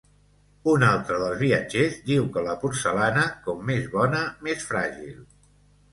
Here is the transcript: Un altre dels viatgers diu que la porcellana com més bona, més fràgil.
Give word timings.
Un 0.71 0.85
altre 0.87 1.17
dels 1.23 1.37
viatgers 1.41 1.99
diu 2.09 2.25
que 2.37 2.43
la 2.47 2.57
porcellana 2.63 3.29
com 3.49 3.61
més 3.71 3.87
bona, 3.95 4.23
més 4.49 4.69
fràgil. 4.71 5.17